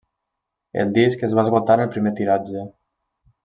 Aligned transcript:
El 0.83 0.93
disc 0.95 1.27
es 1.29 1.37
va 1.41 1.45
esgotar 1.47 1.77
en 1.79 1.87
el 1.87 1.95
primer 1.99 2.17
tiratge. 2.23 2.69